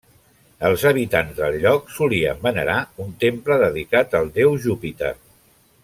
Els 0.69 0.85
habitants 0.91 1.35
del 1.41 1.57
lloc 1.65 1.93
solien 1.97 2.41
venerar 2.47 2.79
un 3.05 3.13
temple 3.25 3.59
dedicat 3.67 4.19
al 4.21 4.33
déu 4.41 4.59
Júpiter. 4.65 5.15